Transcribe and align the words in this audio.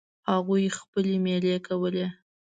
هغوی 0.31 0.65
خپلې 0.77 1.15
میلې 1.25 1.55
کولې. 1.67 2.07